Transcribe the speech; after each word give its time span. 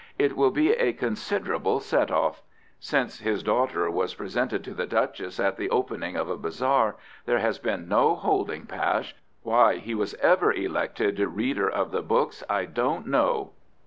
it 0.17 0.35
will 0.35 0.49
be 0.49 0.71
a 0.71 0.93
considerable 0.93 1.79
set 1.79 2.09
off. 2.09 2.41
Since 2.79 3.19
his 3.19 3.43
daughter 3.43 3.87
was 3.91 4.15
presented 4.15 4.63
to 4.63 4.73
the 4.73 4.87
duchess 4.87 5.39
at 5.39 5.57
the 5.57 5.69
opening 5.69 6.15
of 6.15 6.27
a 6.27 6.37
bazaar, 6.39 6.95
there 7.27 7.37
has 7.37 7.59
been 7.59 7.87
no 7.87 8.15
holding 8.15 8.65
Pash; 8.65 9.15
why 9.43 9.75
he 9.75 9.93
was 9.93 10.15
ever 10.15 10.51
elected 10.51 11.19
Reader 11.19 11.69
of 11.69 11.91
the 11.91 12.01
Books, 12.01 12.43
I 12.49 12.65
don't 12.65 13.05
know. 13.05 13.51